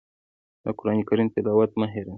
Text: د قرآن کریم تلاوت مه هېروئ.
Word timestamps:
د 0.63 0.65
قرآن 0.77 0.99
کریم 1.07 1.27
تلاوت 1.33 1.71
مه 1.79 1.87
هېروئ. 1.93 2.09